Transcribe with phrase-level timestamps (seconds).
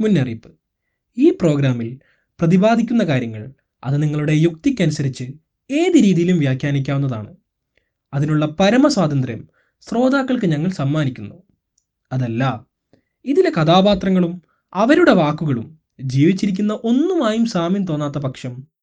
[0.00, 0.52] മുന്നറിയിപ്പ്.
[1.18, 2.00] ഈ പ്രോഗ്രാമിൽ
[2.40, 3.52] പ്രതിപാദിക്കുന്ന കാര്യങ്ങൾ
[3.84, 5.24] അത് നിങ്ങളുടെ യുക്തിക്കനുസരിച്ച്
[5.70, 7.36] ഏത് രീതിയിലും വ്യാഖ്യാനിക്കാവുന്നതാണ്.
[8.14, 9.48] അതിനുള്ള പരമസ്വാതന്ത്ര്യം
[9.80, 11.42] ശ്രോതാക്കൾക്ക് ഞങ്ങൾ സമ്മാനിക്കുന്നു.
[12.12, 12.66] അതല്ല
[13.24, 14.42] ഇതിലെ കഥാപാത്രങ്ങളും
[14.74, 18.73] അവരുടെ വാക്കുകളും ജീവിച്ചിരിക്കുന്ന ഒന്നുമായും സാമ്യം തോന്നാത്ത പക്ഷം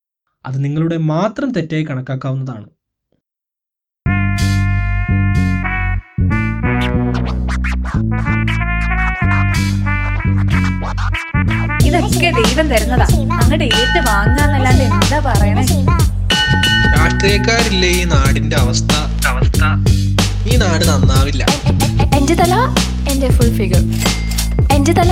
[0.45, 2.67] അത് നിങ്ങളുടെ മാത്രം തെറ്റായി കണക്കാക്കാവുന്നതാണ്.
[11.88, 13.05] ഇതൊക്കെ ദൈവം തരുന്നതാ.
[13.39, 15.63] അങ്ങോട്ട് ഏറ്റ് വാങ്ങാന്നല്ലാണ്ട് എന്താ പറയണേ?
[16.95, 18.91] രാഷ്ട്രീയക്കാരില്ലേ ഈ നാടിന്റെ അവസ്ഥ?
[19.31, 19.61] അവസ്ഥ
[20.52, 21.44] ഈ നാട് നന്നാവില്ല.
[22.17, 22.53] എന്റെ തല
[23.11, 23.83] എന്റെ ഫുൾ ഫിഗർ
[24.75, 25.11] എന്റെ തല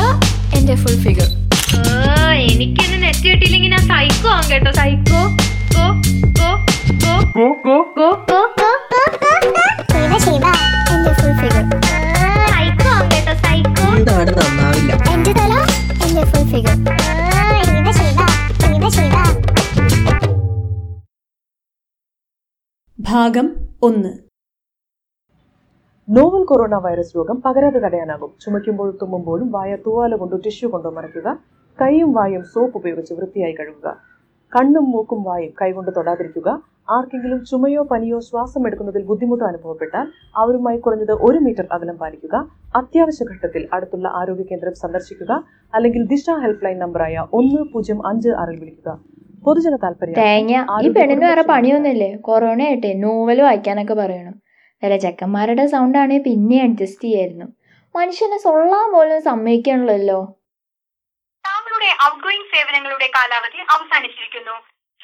[0.57, 1.30] എന്റെ ഫുൾ ഫിഗർ
[2.52, 4.72] എനിക്കെന്നെ നെറ്റ് കിട്ടിയില്ലെങ്കിൽ ഞാൻ സൈക്കോ ആവും കേട്ടോ.
[4.80, 5.22] Psycho
[5.76, 5.86] go
[6.40, 6.50] go
[7.38, 8.70] go go go go
[9.91, 10.46] Shiva Shiva.
[10.94, 11.63] എന്റെ ഫുൾ ഫിഗർ
[12.54, 13.86] സൈക്കോ ആവും കേട്ടോ സൈക്കോ
[14.40, 14.91] നന്നാവില്ല.
[15.13, 15.54] എന്റെ തല?
[16.08, 16.76] എന്റെ ഫുൾ ഫിഗർ
[22.99, 23.48] ഭാഗം
[23.88, 24.10] ഒന്ന്.
[26.08, 28.32] നോവൽ കൊറോണ വൈറസ് രോഗം പകരാതെ തടയാനാകും.
[28.43, 31.27] ചുമയ്ക്കുമ്പോഴും തുമ്മുമ്പോഴും വായ തൂവാല കൊണ്ടോ ടിഷ്യൂ കൊണ്ടോ മറയ്ക്കുക.
[31.82, 33.88] കൈയും വായും സോപ്പ് ഉപയോഗിച്ച് വൃത്തിയായി കഴുകുക.
[34.52, 36.49] കണ്ണും മൂക്കും വായും കൈകൊണ്ട് തൊടാതിരിക്കുക.
[36.96, 40.05] ആർക്കെങ്കിലും ചുമയോ പനിയോ ശ്വാസം എടുക്കുന്നതിൽ ബുദ്ധിമുട്ട് അനുഭവപ്പെട്ടാൽ
[40.41, 42.36] അവരുമായി കുറഞ്ഞത് ഒരു മീറ്റർ അകലം പാലിക്കുക.
[42.80, 45.32] അത്യാവശ്യ ഘട്ടത്തിൽ അടുത്തുള്ള ആരോഗ്യ കേന്ദ്രം സന്ദർശിക്കുക.
[45.76, 48.98] അല്ലെങ്കിൽ ദിശ ഹെൽപ്പ് ലൈൻ നമ്പറായ ഒന്ന് പൂജ്യം അഞ്ച് ആറിൽ വിളിക്കുക.
[49.46, 50.54] പൊതുജന താല്പര്യം തേങ്ങ
[50.86, 52.10] ഈ പെണ്ണിന് വേറെ പണിയൊന്നുമില്ലേ?
[52.27, 54.36] കൊറോണ ആയിട്ടെ നോവൽ വായിക്കാനൊക്കെ പറയണം.
[54.84, 57.48] അല്ല ചെക്കന്മാരുടെ സൗണ്ട് ആണെങ്കിൽ പിന്നെ അഡ്ജസ്റ്റ് ചെയ്യായിരുന്നു.
[57.96, 60.20] മനുഷ്യനെ സൊള്ളാൻ പോലും സമ്മതിക്കണല്ലോ
[61.80, 64.52] താങ്കളുടെ ഔട്ട്ഗോയിങ് സേവനങ്ങളുടെ കാലാവധി അവസാനിച്ചിരിക്കുന്നു.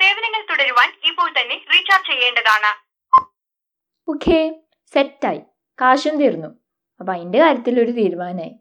[0.02, 2.72] സേവനങ്ങൾ തുടരുവാൻ ഇപ്പോൾ തന്നെ റീചാർജ് ചെയ്യേണ്ടതാണ്.
[4.10, 4.56] ഓക്കെ
[4.94, 5.42] സെറ്റായി
[5.82, 6.48] കാശും തീർന്നു.
[7.00, 8.56] അപ്പം അതിന്റെ കാര്യത്തിൽ ഒരു തീരുമാനമായി.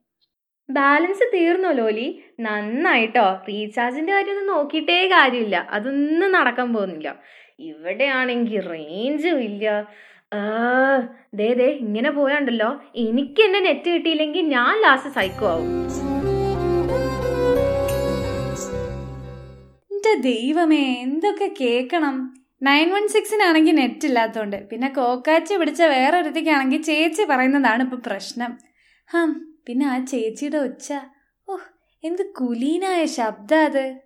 [0.70, 2.24] ബാലൻസ് തീർന്നു ലോലി?
[2.40, 3.34] നന്നായിട്ടോ.
[3.48, 5.66] റീചാർജിന്റെ കാര്യമൊന്നും നോക്കിയിട്ടേ കാര്യമില്ല.
[5.70, 7.16] അതൊന്നും നടക്കാൻ പോകുന്നില്ല.
[7.58, 9.86] ഇവിടെയാണെങ്കിൽ റേഞ്ചും ഇല്ല.
[10.32, 10.42] ആ,
[11.34, 12.80] ദേ ദേ ഇങ്ങനെ പോയാണ്ടല്ലോ.
[12.96, 16.33] എനിക്ക് എന്നെ നെറ്റ് കിട്ടിയില്ലെങ്കിൽ ഞാൻ ലാസ്റ്റ് സൈക്കോ ആവും.
[20.14, 22.34] ദൈവമേ എന്തൊക്കെ കേക്കണം?
[22.62, 28.58] നയൻ വൺ സിക്സിനാണെങ്കിൽ നെറ്റ് ഇല്ലാത്തതുകൊണ്ട് പിന്നെ കോക്കാച്ചി പിടിച്ച വേറെ ഒരുത്തിക്കാണെങ്കിൽ ചേച്ചി പറയുന്നതാണ് ഇപ്പൊ പ്രശ്നം.
[29.14, 29.26] ആ
[29.68, 30.92] പിന്നെ ആ ചേച്ചിയുടെ ഒച്ച.
[31.48, 31.66] ഓഹ്
[32.04, 33.96] എന്ത് കുലീനായ ശബ്ദം അത്.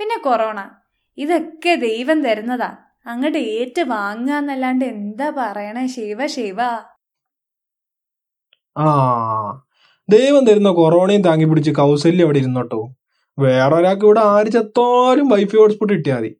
[0.00, 0.70] പിന്നെ കൊറോണ.
[1.18, 2.78] ഇതൊക്കെ ദൈവം തരുന്നതാ.
[3.06, 5.86] അങ്ങോട്ട് ഏറ്റ് വാങ്ങാന്നല്ലാണ്ട് എന്താ പറയണേ?
[5.86, 6.60] ശിവ ശിവ.
[8.76, 8.86] ആ
[10.08, 12.97] ദൈവം തരുന്ന കൊറോണയും താങ്ങി പിടിച്ച് കൗസല്യം അവിടെ ഇരുന്നോട്ടോ?
[13.38, 16.30] വേറെ ഒരാൾക്ക് ഇവിടെ ആര് ചത്താലും വൈഫൈ ഹോട്ട്സ്പോട്ട് കിട്ടിയാൽ മതി.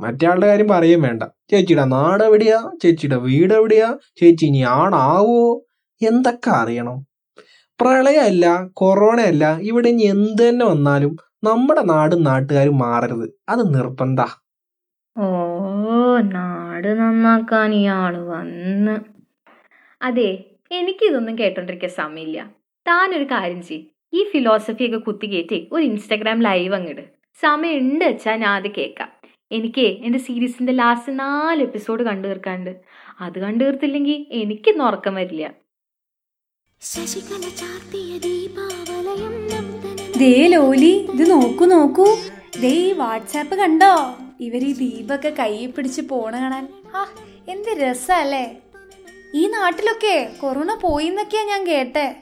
[0.00, 1.22] മറ്റേ ആളുടെ കാര്യം പറയുകയും വേണ്ട.
[1.50, 2.58] ചേച്ചിയുടെ നാട് എവിടെയാ?
[2.82, 3.88] ചേച്ചിയുടെ വീട് എവിടെയാ?
[4.20, 5.40] ചേച്ചി ഇനി ആണാവോ
[6.00, 6.96] എന്തൊക്കെ അറിയണം?
[7.80, 8.46] പ്രളയമല്ല
[8.80, 11.12] കൊറോണയല്ല ഇവിടെ ഇനി എന്ത് തന്നെ വന്നാലും
[11.44, 13.26] നമ്മുടെ നാടും നാട്ടുകാരും മാറരുത്.
[13.48, 14.20] അത് നിർബന്ധ.
[15.16, 15.26] ഓ
[16.36, 18.96] നാട് നന്നാക്കാൻ ഇയാൾ വന്ന്.
[20.02, 20.30] അതെ
[20.78, 22.38] എനിക്കിതൊന്നും കേട്ടോണ്ടിരിക്കാൻ സമയമില്ല.
[22.86, 23.82] താനൊരു കാര്യം ചെയ്
[24.14, 27.00] ഈ ഫിലോസഫിയൊക്കെ ഒക്കെ കുത്തിക്കയറ്റി ഒരു ഇൻസ്റ്റാഗ്രാം ലൈവ് അങ്ങിട്
[27.40, 29.12] സമയം ഉണ്ട് വെച്ചാൽ ഞാൻ അത് കേൾക്കാം.
[29.52, 32.80] എനിക്ക് എന്റെ സീരീസിന്റെ ലാസ്റ്റ് നാല് എപ്പിസോഡ് കണ്ടു തീർക്കാണ്ട്
[33.20, 35.54] അത് കണ്ടു തീർത്തില്ലെങ്കിൽ എനിക്കിന്ന് ഉറക്കം വരില്ല.
[40.16, 42.16] ദേ ലോലി ഇത് നോക്കൂ നോക്കൂ.
[42.60, 44.14] ദേ ഈ വാട്സാപ്പ് കണ്ടോ?
[44.40, 46.68] ഇവർ ഈ ദീപൊക്കെ കയ്യിൽ പിടിച്ച് പോണ കാണാൻ.
[46.94, 47.14] ആ
[47.48, 48.56] എന്ത് രസല്ലേ
[49.34, 52.16] ഈ നാട്ടിലൊക്കെ കൊറോണ പോയിന്നൊക്കെയാ ഞാൻ കേട്ടെ.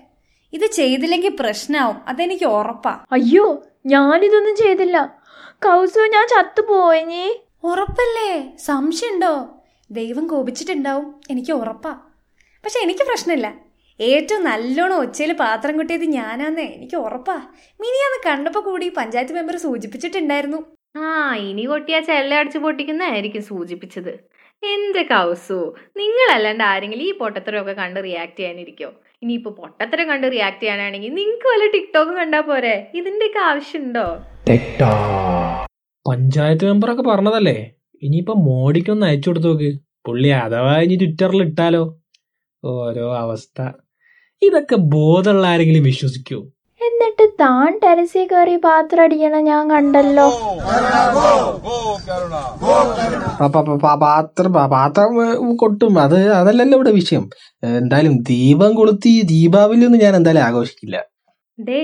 [0.52, 1.96] ഇത് ചെയ്തില്ലെങ്കിൽ പ്രശ്നാവും.
[2.08, 3.04] അതെനിക്ക് ഉറപ്പാ.
[3.12, 5.22] അയ്യോ ഞാനിതൊന്നും ചെയ്തില്ല.
[5.52, 8.56] കൗസു ഞാൻ ചത്തുപോയഞ്ഞേ ഉറപ്പല്ലേ?
[8.56, 9.48] സംശയമുണ്ടോ?
[9.90, 11.20] ദൈവം കോപിച്ചിട്ടുണ്ടാവും.
[11.30, 11.92] എനിക്ക് ഉറപ്പാ.
[12.64, 13.54] പക്ഷെ എനിക്ക് പ്രശ്നമില്ല.
[14.00, 16.62] ഏറ്റവും നല്ലോണം ഒച്ചയിൽ പാത്രം കൊട്ടിയത് ഞാനാന്നേ.
[16.62, 17.34] എനിക്ക് ഉറപ്പാ.
[17.80, 20.76] മിനിയാന്ന് കണ്ടപ്പോൾ കൂടി പഞ്ചായത്ത് മെമ്പർ സൂചിപ്പിച്ചിട്ടുണ്ടായിരുന്നു.
[20.96, 24.32] ആ ഇനി കൊട്ടിയ ചെല്ല അടിച്ചു പൊട്ടിക്കുന്നതായിരിക്കും സൂചിപ്പിച്ചത്.
[24.64, 25.74] എന്റെ കൗസു?
[25.96, 28.92] നിങ്ങളല്ലാണ്ട് ആരെങ്കിലും ഈ പൊട്ടത്തരമൊക്കെ കണ്ട് റിയാക്ട് ചെയ്യാനിരിക്കോ?
[29.22, 32.90] ഇനിയിപ്പോ പൊട്ടത്തരം കണ്ട് റിയാക്ട് ചെയ്യാനാണെങ്കിൽ നിങ്ങൾക്ക് വല്ല ടിക്ടോക്ക് കണ്ടാ പോരെ.
[32.94, 34.06] ഇതിന്റെയൊക്കെ ആവശ്യമുണ്ടോ?
[36.06, 37.58] പഞ്ചായത്ത് മെമ്പർ ഒക്കെ പറഞ്ഞതല്ലേ?
[38.02, 39.70] ഇനിയിപ്പോ മോഡിക്കൊന്ന് അയച്ചു കൊടുത്തു നോക്ക്.
[40.06, 41.82] പുള്ളി അഥവാ ഇനി ട്വിറ്ററിൽ ഇട്ടാലോ?
[42.64, 43.58] ഓരോ അവസ്ഥ.
[44.42, 46.38] ഇതൊക്കെ ബോധമുള്ള ആരെങ്കിലും വിശ്വസിക്കൂ?
[47.02, 50.26] എന്നിട്ട് താൻ ടെറസിൽ കയറി പാത്രം അടിക്കണ ഞാൻ കണ്ടല്ലോ.
[54.02, 55.10] പാത്രം പാത്രം
[55.62, 55.94] കൊട്ടും.
[56.04, 57.24] അത് അതല്ലല്ലോ ഇവിടെ വിഷയം.
[57.80, 60.96] എന്തായാലും ദീപം കൊളുത്തി ദീപാവലി ഒന്നും ഞാൻ എന്തായാലും ആഘോഷിക്കില്ല.
[61.58, 61.80] ദേ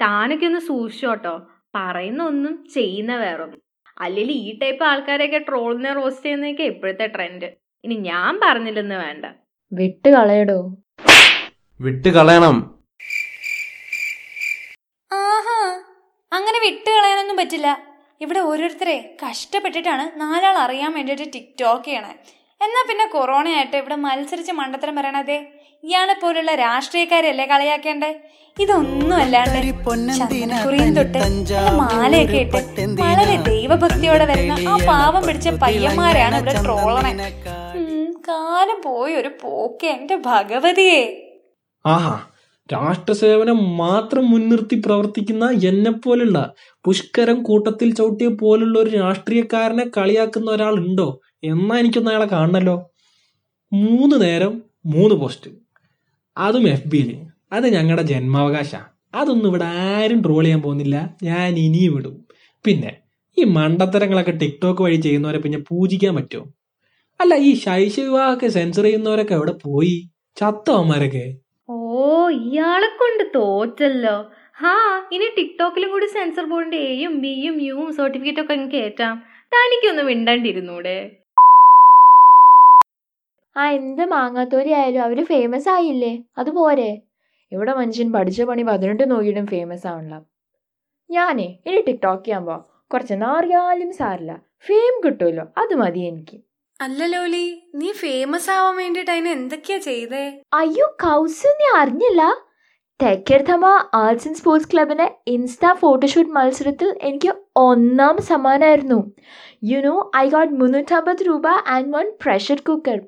[0.00, 1.34] താനൊക്കെ ഒന്ന് സൂക്ഷിച്ചോട്ടോ
[1.74, 3.60] പറയുന്ന ഒന്നും ചെയ്യുന്ന വേറൊന്നും.
[4.00, 7.50] അല്ലെങ്കിൽ ഈ ടൈപ്പ് ആൾക്കാരെയൊക്കെ ട്രോളിനെ റോസ്റ്റ് ചെയ്യുന്നതൊക്കെ ഇപ്പോഴത്തെ ട്രെൻഡ്.
[7.84, 9.24] ഇനി ഞാൻ പറഞ്ഞില്ലെന്ന് വേണ്ട.
[9.72, 10.60] വിട്ട് കളയടോ.
[11.80, 12.56] വിട്ട് കളയണം
[15.10, 15.56] ആഹാ
[16.32, 16.58] അങ്ങനെ
[17.32, 17.68] കളയാനൊന്നും പറ്റില്ല.
[18.20, 22.12] ഇവിടെ ഓരോരുത്തരെ കഷ്ടപ്പെട്ടിട്ടാണ് നാലാൾ അറിയാൻ വേണ്ടിയിട്ട് ടിക്ടോക്ക് ചെയ്യണേ.
[22.60, 25.38] എന്നാൽ പിന്നെ കൊറോണയായിട്ട് ഇവിടെ മത്സരിച്ച് മണ്ടത്തരം പറയണതേ
[25.84, 28.10] ഇയാളെ പോലുള്ള രാഷ്ട്രീയക്കാരല്ലേ കളിയാക്കേണ്ടേ?
[28.56, 29.58] ഇതൊന്നും അല്ലാണ്ട്
[30.18, 31.18] ചന്ദനക്കുറിയും തൊട്ട്
[31.80, 32.60] മാലയൊക്കെ ഇട്ട്
[33.02, 37.12] വളരെ ദൈവഭക്തിയോടെ വരുന്ന ആ പാവം പിടിച്ച പയ്യന്മാരാണ് ഇവിടെ ട്രോളണേ.
[37.78, 41.02] ഉം, കാലം പോയി ഒരു പോക്ക് എന്റെ ഭഗവതിയെ.
[41.84, 42.14] ആഹാ
[42.72, 46.54] രാഷ്ട്രസേവനം മാത്രം മുൻനിർത്തി പ്രവർത്തിക്കുന്ന എന്നെപ്പോലുള്ള
[46.84, 52.90] പുഷ്കരം കൂട്ടത്തിൽ ചവിട്ടിയ പോലുള്ള ഒരു രാഷ്ട്രീയക്കാരനെ കളിയാക്കുന്ന ഒരാളുണ്ടോ എന്നാ എനിക്കൊന്ന് അയാളെ കാണണല്ലോ.
[53.72, 55.50] മൂന്ന് നേരം മൂന്ന് പോസ്റ്റ്.
[56.38, 57.18] അതും എഫ് ബിയിൽ
[57.52, 58.74] അത് ഞങ്ങളുടെ ജന്മാവകാശ.
[59.14, 61.16] അതൊന്നും ഇവിടെ ആരും ട്രോൾ ചെയ്യാൻ പോകുന്നില്ല.
[61.22, 62.24] ഞാൻ ഇനിയും വിടും.
[62.64, 62.96] പിന്നെ
[63.38, 66.44] ഈ മണ്ടത്തരങ്ങളൊക്കെ ടിക്ടോക്ക് വഴി ചെയ്യുന്നവരെ പിന്നെ പൂജിക്കാൻ പറ്റുമോ?
[67.20, 70.10] അല്ല ഈ ശൈശവിവാഹമൊക്കെ സെൻസർ ചെയ്യുന്നവരൊക്കെ എവിടെ പോയി?
[70.36, 71.41] ചത്തവന്മാരൊക്കെ.
[72.30, 74.30] ഇയാളെ കൊണ്ട് തോറ്റല്ലോ.
[74.58, 81.10] ഹാ ഇനി ടിക്ടോക്കിലും കൂടി സെൻസർ ബോർഡിന്റെ എയും ബിയും യുവും സർട്ടിഫിക്കറ്റ് ഒക്കെ അങ്ങ് കയറ്റാം തനിക്കൊന്ന് മിണ്ടാണ്ടിരുന്നൂടെ.
[83.56, 86.22] ആ എന്ത് മാങ്ങാത്തോരി ആയാലും അവർ ഫേമസ് ആയില്ലേ?
[86.38, 87.00] അതുപോരെ
[87.52, 90.22] ഇവിടെ മനുഷ്യൻ പഠിച്ച പണി പതിനെട്ട് നോക്കിയിട്ടും ഫേമസ് ആവണില്ല.
[91.10, 92.64] ഞാനേ ഇനി ടിക്ടോക്ക് ചെയ്യാൻ പോവാം.
[92.92, 94.40] കുറച്ച് നാറിയാലും സാരില്ല.
[94.66, 96.51] ഫെയിം കിട്ടുമല്ലോ അത് മതി എനിക്ക്.
[96.82, 100.22] അല്ല ലോലി നീ ഫേമസ് ആവാൻ വേണ്ടിട്ട് അതിന് എന്തൊക്കെയാ ചെയ്തേ?
[100.54, 102.22] അയ്യോ കൗസ് നീ അറിഞ്ഞില്ല?
[103.00, 103.66] തെക്കേർത്തമ്മ
[104.00, 107.30] ആർട്സ് ആൻഡ് സ്പോർട്സ് ക്ലബിന്റെ ഇൻസ്റ്റാ ഫോട്ടോഷൂട്ട് മത്സരത്തിൽ എനിക്ക്
[107.64, 108.98] ഒന്നാം സമ്മാനമായിരുന്നു
[109.70, 112.98] യു നോ ഐ ഗോട്ട് മുന്നൂറ്റമ്പത് രൂപ ആൻഡ് വൺ പ്രഷർ കുക്കർ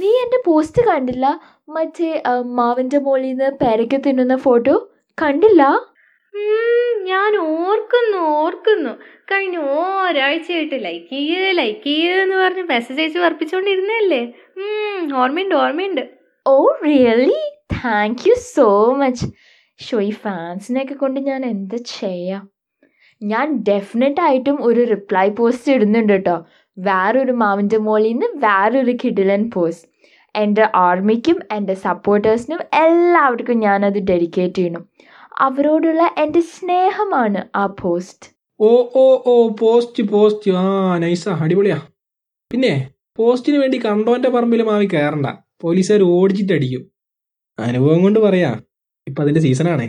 [0.00, 1.26] നീ എന്റെ പോസ്റ്റ് കണ്ടില്ല?
[1.68, 2.10] മറ്റേ
[2.58, 4.74] മാവിന്റെ മുകളിൽ നിന്ന് പേരയ്ക്ക് തിന്നുന്ന ഫോട്ടോ
[5.18, 5.62] കണ്ടില്ല?
[7.08, 8.92] ഞാൻ ഓർക്കുന്നു ഓർക്കുന്നു.
[9.28, 9.56] കഴിഞ്ഞ
[10.02, 14.22] ഒരാഴ്ചയായിട്ട് ലൈക്ക് ചെയ്യേ ലൈക്ക് ചെയ്യേ എന്ന് പറഞ്ഞ് മെസ്സേജ് അയച്ച് വർപ്പിച്ചുകൊണ്ടിരുന്നല്ലേ
[15.22, 16.04] ഓർമ്മയുണ്ട് ഓർമ്മയുണ്ട്.
[16.46, 16.54] ഓ
[16.84, 17.40] really
[17.74, 19.26] thank you so much
[19.80, 22.42] show ഈ ഫാൻസിനെയൊക്കെ കൊണ്ട് ഞാൻ എന്ത് ചെയ്യാം?
[23.22, 26.36] ഞാൻ ഡെഫിനറ്റ് ആയിട്ടും ഒരു റിപ്ലൈ പോസ്റ്റ് ഇടുന്നുണ്ട് കേട്ടോ
[26.76, 29.86] വേറൊരു മാവിന്റെ മോളിൽ നിന്ന് വേറൊരു കിഡിലൻ പോസ്റ്റ്
[30.34, 34.84] എന്റെ ആർമിക്കും എന്റെ സപ്പോർട്ടേഴ്സിനും എല്ലാവർക്കും ഞാനത് ഡെഡിക്കേറ്റ് ചെയ്യണം
[35.40, 38.28] അവരോടുള്ള എന്റെ സ്നേഹമാണ് ആ പോസ്റ്റ്
[38.60, 40.50] ഓ ഓ ഓ പോസ്റ്റ് പോസ്റ്റ്.
[40.50, 41.78] ആ നൈസാ അടിപൊളിയാ.
[42.50, 42.72] പിന്നെ
[43.16, 45.26] പോസ്റ്റിന് വേണ്ടി കണ്ടോന്റെ പറമ്പിൽ മാവി കയറണ്ട.
[45.60, 46.82] പോലീസുകാർ ഓടിച്ചിട്ടടിക്കും
[47.58, 48.50] അനുഭവം കൊണ്ട് പറയാ
[49.06, 49.86] ഇപ്പൊ അതിന്റെ സീസണാണേ.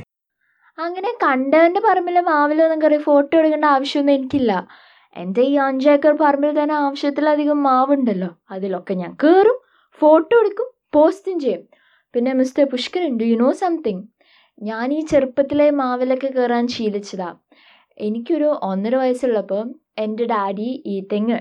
[0.78, 4.68] അങ്ങനെ കണ്ടവന്റെ പറമ്പിൽ മാവിലൊന്നും കയറി ഫോട്ടോ എടുക്കേണ്ട ആവശ്യമൊന്നും എനിക്കില്ല.
[5.16, 8.30] എന്റെ ഈ അഞ്ചേക്കർ പറമ്പിൽ തന്നെ ആവശ്യത്തിലധികം മാവുണ്ടല്ലോ.
[8.52, 9.58] അതിലൊക്കെ ഞാൻ കയറും
[10.02, 11.64] ഫോട്ടോ എടുക്കും പോസ്റ്റും ചെയ്യും.
[12.14, 14.04] പിന്നെ mister Pushkaran do you know something
[14.62, 17.30] ഞാൻ ഈ ചെറുപ്പത്തിലെ മാവിലൊക്കെ കയറാൻ ശീലിച്ചതാ.
[18.00, 21.40] എനിക്കൊരു ഒന്നര വയസ്സുള്ളപ്പോൾ എന്റെ ഡാഡി ഈ തെങ്ങ്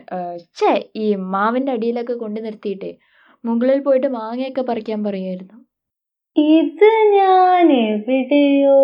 [0.61, 2.95] ഛേ ഈ മാവിന്റെ അടിയിലൊക്കെ കൊണ്ടു നിർത്തിയിട്ട്
[3.45, 5.59] മുകളിൽ പോയിട്ട് മാങ്ങയൊക്കെ പറിക്കാൻ പറയുമായിരുന്നു
[6.37, 8.79] ഇത് ഞാൻ എവിടെയോ?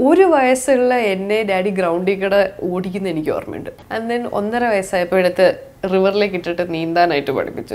[0.00, 3.70] ഒരു വയസ്സുള്ള എന്നെ ഡാഡി ഗ്രൗണ്ടിൽ കൂടെ ഓടിക്കുന്ന എനിക്ക് ഓർമ്മയുണ്ട്.
[3.92, 5.46] ആൻഡ് ദെൻ ഒന്നര വയസ്സായപ്പോൾ എടുത്ത്
[5.92, 7.74] റിവറിലേക്ക് ഇട്ടിട്ട് നീന്താനായിട്ട് പഠിപ്പിച്ചു.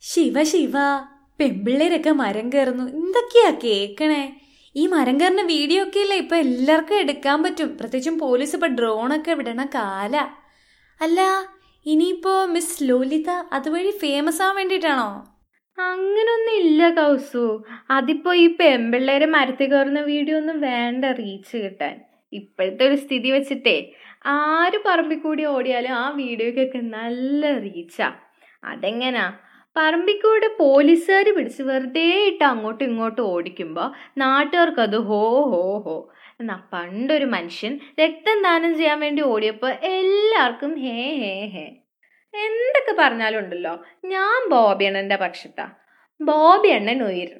[0.00, 0.74] ശിവ ശിവ
[1.40, 2.84] പെമ്പിള്ളേരൊക്കെ മരം കയറുന്നു.
[2.84, 4.22] എന്തൊക്കെയാ കേക്കണേ?
[4.80, 7.70] ഈ മരം കയറുന്ന വീഡിയോ ഒക്കെ ഇല്ല ഇപ്പൊ എല്ലാവർക്കും എടുക്കാൻ പറ്റും?
[7.78, 10.14] പ്രത്യേകിച്ചും പോലീസ് ഇപ്പൊ ഡ്രോണൊക്കെ വിടണ കാല.
[11.00, 11.20] അല്ല
[11.86, 15.10] ഇനിയിപ്പോ മിസ് ലോലിത അതുവഴി ഫേമസ് ആവാൻ വേണ്ടിയിട്ടാണോ?
[15.78, 17.44] അങ്ങനൊന്നും ഇല്ല കൗസു.
[17.96, 21.94] അതിപ്പോ ഈ പെമ്പിള്ളേരെ മരത്തിൽ കയറുന്ന വീഡിയോ ഒന്നും വേണ്ട റീച്ച് കിട്ടാൻ.
[22.32, 23.76] ഇപ്പോഴത്തെ ഒരു സ്ഥിതി വെച്ചിട്ടേ
[24.34, 28.08] ആര് പറമ്പിൽ കൂടി ഓടിയാലും ആ വീഡിയോക്കൊക്കെ നല്ല റീച്ചാ
[28.72, 29.24] അതെങ്ങനാ?
[29.76, 33.86] പറമ്പിക്കൂടെ പോലീസുകാർ പിടിച്ച് വെറുതെ ഇട്ട് അങ്ങോട്ടും ഇങ്ങോട്ടും ഓടിക്കുമ്പോൾ
[34.18, 35.20] നാട്ടുകാർക്കത് ഹോ
[35.52, 35.94] ഹോ ഹോ.
[36.40, 41.64] എന്നാ പണ്ടൊരു മനുഷ്യൻ രക്തം ദാനം ചെയ്യാൻ വേണ്ടി ഓടിയപ്പോൾ എല്ലാവർക്കും ഹേ ഹേ ഹേ.
[42.34, 43.72] എന്തൊക്കെ പറഞ്ഞാലും ഉണ്ടല്ലോ.
[44.04, 45.66] ഞാൻ ബോബി അണ്ണന്റെ പക്ഷത്താ.
[46.20, 47.38] ബോബി അണ്ണൻ ഉയരും.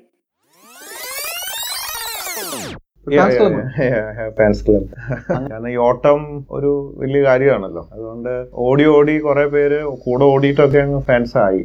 [4.39, 4.89] ഫാൻസ് ക്ലബ്
[5.31, 6.21] കാരണം ഈ ഓട്ടം
[6.51, 7.89] ഒരു വലിയ കാര്യമാണല്ലോ.
[7.93, 8.33] അതുകൊണ്ട്
[8.65, 11.63] ഓടി ഓടി കുറെ പേര് കൂടെ ഓടിയിട്ടൊക്കെ അങ്ങ് ഫാൻസ് ആയി.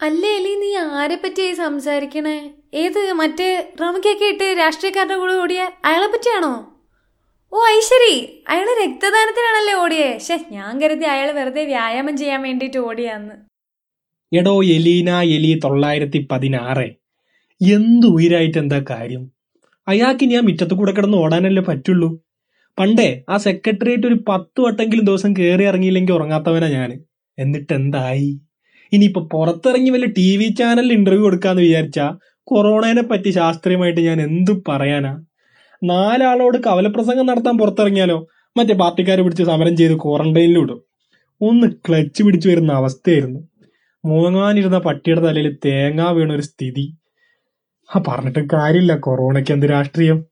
[0.00, 2.36] അല്ലേ എലി നീ ആരെ പറ്റിയായി സംസാരിക്കണേ?
[2.82, 3.48] ഏത് മറ്റേ
[3.80, 6.52] റമിക്കൊക്കെ ഇട്ട് രാഷ്ട്രീയക്കാരുടെ കൂടെ ഓടിയ അയാളെ പറ്റിയാണോ?
[7.52, 8.14] ഓ ഐശ്വരി
[8.52, 10.08] അയാൾ രക്തദാനത്തിനാണല്ലേ ഓടിയേ?
[10.26, 13.36] ശേ ഞാൻ കരുതി അയാൾ വെറുതെ വ്യായാമം ചെയ്യാൻ വേണ്ടിട്ട് ഓടിയാന്ന്.
[14.32, 16.86] എടോ എലീന എലി തൊള്ളായിരത്തി പതിനാറ്
[17.60, 19.22] എന്ത് ഉയരായിട്ട് എന്താ കാര്യം?
[19.86, 22.08] അയാൾക്ക് ഞാൻ മുറ്റത്ത് കൂടെ കിടന്ന് ഓടാനല്ലേ പറ്റുള്ളൂ.
[22.78, 26.90] പണ്ടേ ആ സെക്രട്ടേറിയറ്റ് ഒരു പത്ത് വട്ടെങ്കിലും ദിവസം കയറി ഇറങ്ങിയില്ലെങ്കിൽ ഉറങ്ങാത്തവനാ ഞാൻ
[27.38, 28.28] എന്നിട്ട് എന്തായി
[28.92, 35.22] ഇനിയിപ്പോ പുറത്തിറങ്ങി വല്ല ടി വി ചാനലിൽ ഇന്റർവ്യൂ കൊടുക്കാന്ന് വിചാരിച്ചാ കൊറോണയെ പറ്റി ശാസ്ത്രീയമായിട്ട് ഞാൻ എന്ത് പറയാനാ?
[35.84, 38.26] നാലാളോട് കവലപ്രസംഗം നടത്താൻ പുറത്തിറങ്ങിയാലോ?
[38.56, 40.82] മറ്റേ പാർട്ടിക്കാരെ പിടിച്ച് സമരം ചെയ്ത് ക്വാറന്റൈനിൽ വിടും.
[41.40, 43.40] ഒന്ന് ക്ലച്ച് പിടിച്ചു വരുന്ന അവസ്ഥയായിരുന്നു.
[44.04, 46.94] മൂങ്ങാനിരുന്ന പട്ടിയുടെ തലയിൽ തേങ്ങ വീണ ഒരു സ്ഥിതി.
[47.96, 48.96] ആ പറഞ്ഞിട്ട് കാര്യമില്ല.
[48.96, 50.24] കൊറോണയ്ക്ക് എന്ത് രാഷ്ട്രീയം?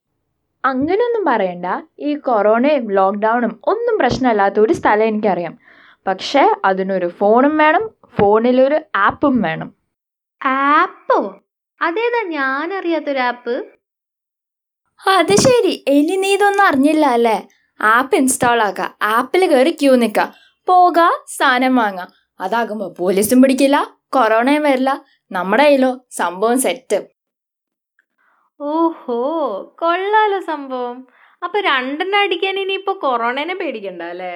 [0.64, 1.66] അങ്ങനെയൊന്നും പറയണ്ട.
[1.98, 5.58] ഈ കൊറോണയും ലോക്ക്ഡൗണും ഒന്നും പ്രശ്നമല്ലാത്ത ഒരു സ്ഥലം എനിക്കറിയാം.
[6.06, 9.70] പക്ഷേ അതിനൊരു ഫോണും വേണം ഫോണിലൊരു ആപ്പും വേണം.
[10.44, 11.18] ആപ്പോ?
[11.82, 13.54] അതേതാ ഞാൻ അറിയാത്തൊരു ആപ്പ്?
[15.06, 15.84] അത് ശരി.
[15.88, 17.48] ഇനി നീ ഇതൊന്നും അറിഞ്ഞില്ല അല്ലേ?
[17.80, 20.34] ആപ്പ് ഇൻസ്റ്റാൾ ആക്കുക ആപ്പിൽ കയറി ക്യൂ നിൽക്കുക
[20.68, 22.08] പോക സാധനം വാങ്ങാം.
[22.40, 25.04] അതാകുമ്പോൾ പോലീസും പിടിക്കില്ല കൊറോണയും വരില്ല.
[25.30, 26.98] നമ്മുടെ കയ്യിലോ സംഭവം സെറ്റ്
[28.60, 29.18] ഓഹോ
[29.78, 31.08] കൊള്ളാലോ സംഭവം.
[31.44, 34.34] അപ്പൊ രണ്ടെണ്ണം അടിക്കാൻ ഇനിയിപ്പോ കൊറോണനെ പേടിക്കണ്ട അല്ലേ?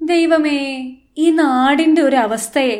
[0.00, 0.58] ദൈവമേ.
[1.16, 2.76] ഈ നാടിന്റെ ഒരു അവസ്ഥയെ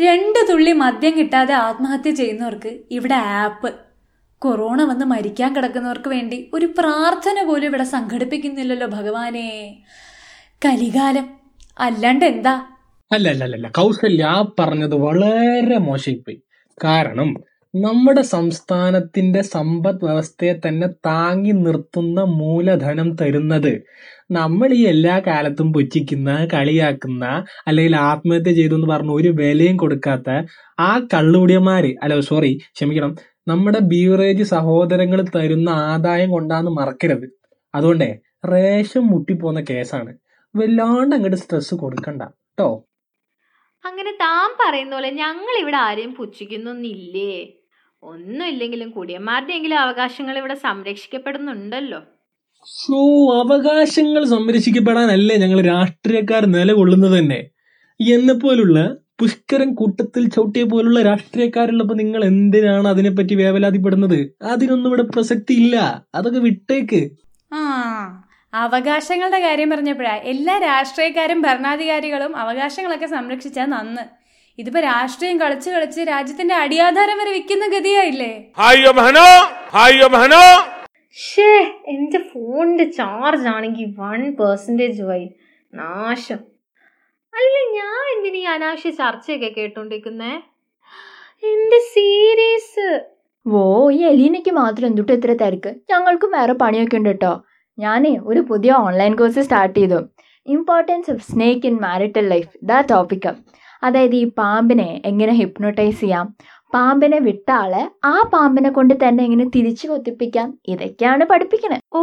[0.00, 3.70] രണ്ട് തുള്ളി മദ്യം കിട്ടാതെ ആത്മഹത്യ ചെയ്യുന്നവർക്ക് ഇവിടെ ആപ്പ്
[4.42, 9.48] കൊറോണ വന്ന് മരിക്കാൻ കിടക്കുന്നവർക്ക് വേണ്ടി ഒരു പ്രാർത്ഥന പോലും ഇവിടെ സംഘടിപ്പിക്കുന്നില്ലല്ലോ ഭഗവാനെ.
[10.64, 11.26] കലികാലം.
[11.78, 12.54] അല്ലാണ്ട് എന്താ?
[13.12, 14.26] അല്ല അല്ല അല്ല, കൗശല്യ
[14.60, 16.38] പറഞ്ഞത് വളരെ മോശമായിപ്പോയി.
[16.84, 17.28] കാരണം
[17.84, 23.72] നമ്മുടെ സംസ്ഥാനത്തിന്റെ സമ്പദ് വ്യവസ്ഥയെ തന്നെ താങ്ങി നിർത്തുന്ന മൂലധനം തരുന്നത്.
[24.30, 27.24] നമ്മൾ ഈ എല്ലാ കാലത്തും പുച്ഛിക്കുന്ന കളിയാക്കുന്ന
[27.68, 30.28] അല്ലെങ്കിൽ ആത്മഹത്യ ചെയ്തു എന്ന് പറഞ്ഞ് ഒരു വിലയും കൊടുക്കാത്ത
[30.80, 33.12] ആ കള്ളുടിയന്മാർ അല്ല സോറി ക്ഷമിക്കണം
[33.48, 37.26] നമ്മുടെ ബീവറേജ് സഹോദരങ്ങൾ തരുന്ന ആദായം കൊണ്ടാന്ന് മറക്കരുത്.
[37.74, 38.10] അതുകൊണ്ടേ
[38.52, 40.12] റേഷൻ മുട്ടിപ്പോന്ന കേസാണ്.
[40.54, 42.70] വല്ലാണ്ട് അങ്ങോട്ട് സ്ട്രെസ് കൊടുക്കണ്ട കേട്ടോ
[43.84, 47.32] അങ്ങനെ താൻ പറയുന്ന പോലെ ഞങ്ങൾ ഇവിടെ ആരെയും പുച്ഛിക്കുന്നൊന്നില്ലേ
[48.02, 52.00] ഒന്നുമില്ലെങ്കിലും കുടിയന്മാരുടെയെങ്കിലും അവകാശങ്ങൾ ഇവിടെ സംരക്ഷിക്കപ്പെടുന്നുണ്ടല്ലോ.
[52.66, 53.00] സോ
[53.42, 57.44] അവകാശങ്ങൾ സംരക്ഷിക്കപ്പെടാനല്ലേ ഞങ്ങൾ രാഷ്ട്രീയക്കാർ നിലകൊള്ളുന്നത് തന്നെ?
[58.00, 64.32] എന്നെപ്പോലുള്ള പുഷ്കരൻ കൂട്ടത്തിൽ ചവിട്ടിയ പോലുള്ള രാഷ്ട്രീയക്കാരുള്ളപ്പോ നിങ്ങൾ എന്തിനാണ് അതിനെപ്പറ്റി വേവലാതിപ്പെടുന്നത്?
[64.42, 67.10] അതിനൊന്നും ഇവിടെ പ്രസക്തി ഇല്ല അതൊക്കെ വിട്ടേക്ക്.
[67.52, 67.60] ആ
[68.54, 74.15] അവകാശങ്ങളുടെ കാര്യം പറഞ്ഞപ്പോഴാ എല്ലാ രാഷ്ട്രീയക്കാരും ഭരണാധികാരികളും അവകാശങ്ങളൊക്കെ സംരക്ഷിച്ചാൽ നന്ന്.
[74.58, 78.52] ഇതിപ്പോ രാഷ്ട്രീയം കളിച്ച് കളിച്ച് രാജ്യത്തിന്റെ അടിയാധാരം വരെ വിൽക്കുന്ന ഗതിയായില്ലേ?
[78.58, 78.92] ഹായോ
[79.76, 80.42] ഹായോ
[81.16, 81.50] ഷേ
[81.86, 85.28] എന്റെ ഫോണിന്റെ ചാർജ് ആണെങ്കിൽ വൺ പെർസെന്റേജ് വൈ.
[85.74, 86.40] നാശം.
[87.34, 90.32] അല്ല ഞാൻ എന്തിനീ അനാവശ്യ ചർച്ചയൊക്കെ കേട്ടോണ്ടിരിക്കുന്നേ?
[91.42, 93.00] എന്റെ സീരീസ്?
[93.46, 95.74] വോ ഈ എലീനയ്ക്ക് മാത്രം എന്തുട്ടോ ഇത്ര തിരക്ക്?
[95.90, 97.44] ഞങ്ങൾക്കും വേറെ പണിയൊക്കെ ഉണ്ട് കേട്ടോ
[97.78, 100.00] ഞാനേ ഒരു പുതിയ ഓൺലൈൻ കോഴ്സ് സ്റ്റാർട്ട് ചെയ്തു.
[100.46, 103.40] Importance of snake in marital life the ടോപ്പിക്കാണ്
[103.86, 106.26] അതായത് ഈ പാമ്പിനെ എങ്ങനെ ഹിപ്നോട്ടൈസ് ചെയ്യാം?
[106.74, 110.48] പാമ്പിനെ വിട്ട ആളെ ആ പാമ്പിനെ കൊണ്ട് തന്നെ എങ്ങനെ തിരിച്ചു കൊത്തിപ്പിക്കാം?
[110.68, 111.78] ഇതൊക്കെയാണ് പഠിപ്പിക്കണേ.
[111.98, 112.00] ഓ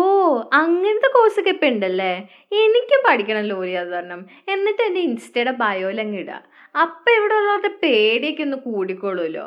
[0.61, 2.11] അങ്ങനത്തെ കോഴ്സൊക്കെ ഇപ്പം ഉണ്ടല്ലേ
[2.61, 4.21] എനിക്കും പഠിക്കണം ലോറി അവതരണം
[4.53, 6.39] എന്നിട്ട് എന്റെ ഇൻസ്റ്റയുടെ ബയോയിൽ അങ്ങ് ഇടുക
[6.83, 9.45] അപ്പം ഇവിടെ ഉള്ളവരുടെ പേടിയൊക്കെ ഒന്ന് കൂടിക്കോളൂല്ലോ.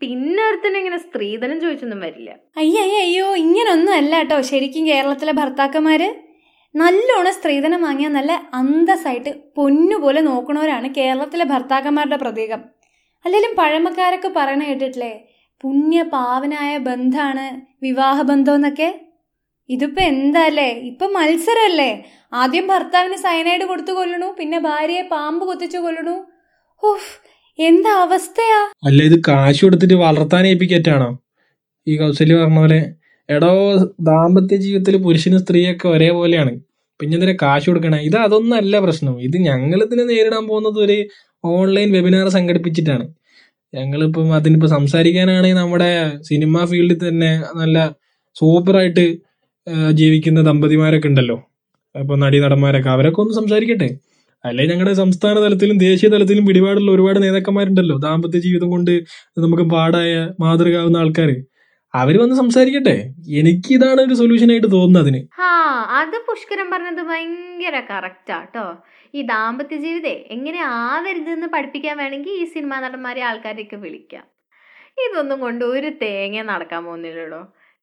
[0.00, 2.30] പിന്നെ ഒരുത്തനും ഇങ്ങനെ സ്ത്രീധനം ചോദിച്ചൊന്നും വരില്ല.
[2.60, 4.38] അയ്യോ അയ്യോ ഇങ്ങനൊന്നും അല്ല കേട്ടോ.
[4.50, 6.08] ശരിക്കും കേരളത്തിലെ ഭർത്താക്കന്മാര്.
[6.80, 12.60] നല്ലോണം സ്ത്രീധനം വാങ്ങിയ നല്ല അന്തസ്സായിട്ട് പൊന്നുപോലെ നോക്കണവരാണ് കേരളത്തിലെ ഭർത്താക്കന്മാരുടെ പ്രതീകം.
[13.24, 15.12] അല്ലെങ്കിലും പഴമക്കാരൊക്കെ പറയണ കേട്ടിട്ടില്ലേ?
[15.64, 17.44] പുണ്യ പാവനായ ബന്ധാണ്
[17.86, 18.88] വിവാഹബന്ധം എന്നൊക്കെ?
[19.68, 20.70] ഇതിപ്പോ എന്താല്ലേ?
[20.90, 21.90] ഇപ്പൊ മത്സരമല്ലേ
[22.40, 26.16] ആദ്യം ഭർത്താവിന് സയനൈഡ് കൊടുത്തു കൊല്ലണു പിന്നെ ഭാര്യയെ പാമ്പ് കൊത്തിച്ചു കൊല്ലണു.
[26.82, 27.10] ഓഹ്
[27.58, 28.60] എന്താ അവസ്ഥയാ?
[28.88, 31.10] അല്ല ഇത് കാശ് കൊടുത്തിട്ട് വളർത്താൻ ഏൽപ്പിക്കറ്റാണോ?
[31.86, 32.80] ഈ കൗസല്യ പറഞ്ഞ പോലെ
[33.28, 33.50] എടോ
[34.00, 36.52] ദാമ്പത്യ ജീവിതത്തിൽ പുരുഷനും സ്ത്രീയൊക്കെ ഒരേപോലെയാണ്.
[37.00, 37.98] പിന്നെ എന്തിനാ കാശ് കൊടുക്കണേ?
[38.08, 39.14] ഇത് അതൊന്നല്ല പ്രശ്നം.
[39.26, 40.96] ഇത് ഞങ്ങൾ ഇതിനെ നേരിടാൻ പോകുന്നത് ഒരു
[41.44, 43.04] ഓൺലൈൻ വെബിനാർ സംഘടിപ്പിച്ചിട്ടാണ്.
[43.74, 45.90] ഞങ്ങളിപ്പം അതിനിപ്പോൾ സംസാരിക്കാനാണെങ്കിൽ നമ്മുടെ
[46.22, 47.78] സിനിമ ഫീൽഡിൽ തന്നെ നല്ല
[48.36, 49.04] സൂപ്പറായിട്ട്
[49.92, 51.36] ജീവിക്കുന്ന ദമ്പതിമാരൊക്കെ ഉണ്ടല്ലോ.
[51.94, 53.88] അപ്പോൾ നടീ നടന്മാരൊക്കെ അവരൊക്കെ ഒന്ന് സംസാരിക്കട്ടെ.
[54.44, 57.96] അല്ലെ ഞങ്ങളുടെ സംസ്ഥാന തലത്തിലും ദേശീയ തലത്തിലും പിടിപാടുള്ള ഒരുപാട് നേതാക്കന്മാരുണ്ടല്ലോ.
[57.98, 58.92] ദാമ്പത്യ ജീവിതം കൊണ്ട്
[59.44, 61.30] നമുക്ക് പാടായ മാതൃകാവുന്ന ആൾക്കാർ
[61.94, 62.96] അവർ വന്ന് സംസാരിക്കട്ടെ.
[63.40, 65.50] എനിക്ക് ഇതാണ് ഒരു സൊല്യൂഷൻ ആയിട്ട് തോന്നുന്നത് ഹാ
[66.00, 68.66] അത് പുഷ്കരം പറഞ്ഞത് ഭയങ്കര കറക്റ്റാ കേട്ടോ
[69.16, 74.24] ഈ ദാമ്പത്യ ജീവിതേ എങ്ങനെ ആവരുതെന്ന് പഠിപ്പിക്കാൻ വേണമെങ്കിൽ ഈ സിനിമാ നടന്മാരെ ആൾക്കാരെയൊക്കെ വിളിക്കാം.
[75.04, 77.42] ഇതൊന്നും കൊണ്ട് ഒരു തേങ്ങ നടക്കാൻ പോകുന്നില്ലല്ലോ.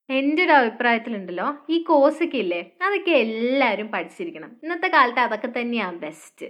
[0.09, 4.51] എന്റെ ഒരു അഭിപ്രായത്തിലുണ്ടല്ലോ ഈ കോഴ്സൊക്കെ ഇല്ലേ അതൊക്കെ എല്ലാവരും പഠിച്ചിരിക്കണം.
[4.63, 6.47] ഇന്നത്തെ കാലത്ത് അതൊക്കെ തന്നെയാണ് ബെസ്റ്റ്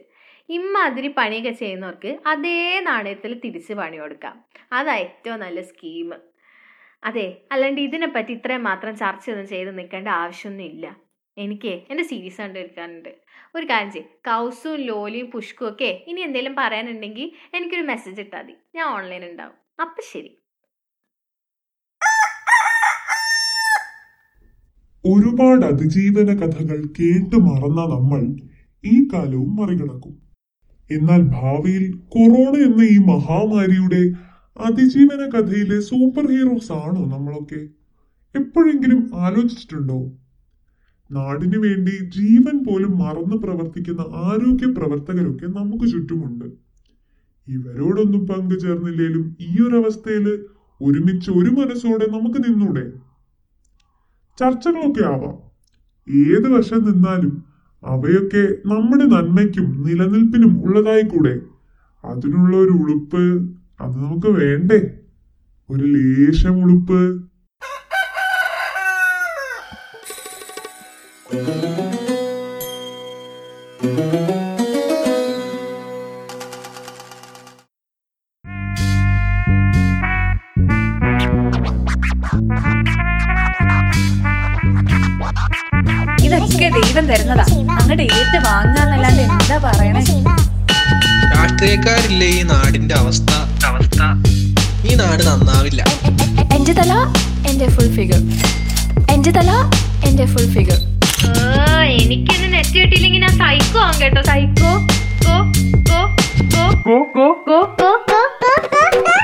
[0.49, 2.57] ഇമ്മാതിരി പണിയൊക്കെ ചെയ്യുന്നവർക്ക് അതേ
[2.89, 4.35] നാണയത്തിൽ തിരിച്ച് പണി കൊടുക്കാം.
[4.77, 6.09] അതാ ഏറ്റവും നല്ല സ്കീം
[7.03, 10.95] അതെ അല്ലാണ്ട് ഇതിനെപ്പറ്റി ഇത്രയും മാത്രം ചർച്ചയൊന്നും ചെയ്ത് നിൽക്കേണ്ട ആവശ്യമൊന്നും ഇല്ല.
[11.37, 13.09] എനിക്ക് എന്റെ സീരീസ് കണ്ടിരിക്കാനുണ്ട്
[13.55, 14.09] ഒരു കാര്യം ചെയ്യും.
[14.09, 18.55] കൗസും ലോലിയും പുഷ്കും ഒക്കെ ഇനി എന്തെങ്കിലും പറയാനുണ്ടെങ്കിൽ എനിക്കൊരു മെസ്സേജ് ഇട്ടാൽ മതി.
[18.75, 20.31] ഞാൻ ഓൺലൈൻ ഉണ്ടാവും അപ്പം ശരി.
[25.05, 28.21] ഒരുപാട് അതിജീവന കഥകൾ കേട്ട് മറന്ന നമ്മൾ
[28.83, 30.15] ഈ കാലവും മറികടക്കും.
[30.91, 37.61] എന്നാൽ ഭാവിയിൽ കൊറോണ എന്ന ഈ മഹാമാരിയുടെ അതിജീവന കഥയിലെ സൂപ്പർ ഹീറോസ് ആണോ നമ്മളൊക്കെ?
[38.35, 39.99] എപ്പോഴെങ്കിലും ആലോചിച്ചിട്ടുണ്ടോ?
[41.09, 46.47] നാടിനു വേണ്ടി ജീവൻ പോലും മറന്നു പ്രവർത്തിക്കുന്ന ആരോഗ്യ പ്രവർത്തകരൊക്കെ നമുക്ക് ചുറ്റുമുണ്ട്.
[47.47, 50.25] ഇവരോടൊന്നും പങ്കുചേർന്നില്ലേലും ഈ ഒരു അവസ്ഥയിൽ
[50.81, 52.85] ഒരുമിച്ച് ഒരു മനസ്സോടെ നമുക്ക് നിന്നൂടെ?
[54.37, 55.35] ചർച്ചകളൊക്കെ ആവാം.
[56.07, 57.33] ഏത് വശം നിന്നാലും
[57.83, 61.33] അവയൊക്കെ നമ്മുടെ നന്മയ്ക്കും നിലനിൽപ്പിനും ഉള്ളതായി കൂടെ
[62.03, 63.23] അതിനുള്ള ഒരു ഉളുപ്പ്
[63.81, 64.79] അത് നമുക്ക് വേണ്ടേ?
[65.69, 66.99] ഒരു ലേശം ഉളുപ്പ്.
[91.89, 93.29] പണക്കാരില്ലേ ഈ നാടിന്റെ അവസ്ഥ?
[93.67, 93.99] അവസ്ഥ.
[94.89, 95.81] ഈ നാട് നന്നാവില്ല.
[96.55, 96.91] എന്റെ തല
[97.49, 98.21] എന്റെ ഫുൾ ഫിഗർ
[99.13, 99.49] എന്റെ തല
[100.07, 100.79] എന്റെ ഫുൾ ഫിഗർ
[101.97, 104.21] എനിക്കിന്ന് നെറ്റ് കിട്ടിയില്ലെങ്കിൽ ഞാൻ സൈക്കോ ആവും കേട്ടോ.
[104.29, 104.71] സൈക്കോ
[105.25, 105.35] കോ
[105.89, 105.99] കോ
[106.85, 108.21] കോ കോ കോ കോ
[108.73, 109.18] കോ കോ.